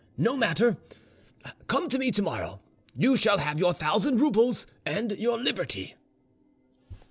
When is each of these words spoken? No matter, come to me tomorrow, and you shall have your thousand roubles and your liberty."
No 0.17 0.35
matter, 0.35 0.77
come 1.67 1.87
to 1.89 1.99
me 1.99 2.09
tomorrow, 2.09 2.59
and 2.95 3.03
you 3.03 3.15
shall 3.15 3.37
have 3.37 3.59
your 3.59 3.71
thousand 3.71 4.19
roubles 4.19 4.65
and 4.83 5.11
your 5.11 5.37
liberty." 5.37 5.93